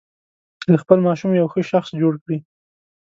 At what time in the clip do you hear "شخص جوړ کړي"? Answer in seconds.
1.71-2.37